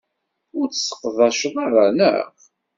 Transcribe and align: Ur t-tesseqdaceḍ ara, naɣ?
Ur 0.57 0.65
t-tesseqdaceḍ 0.67 1.55
ara, 1.65 1.85
naɣ? 1.97 2.27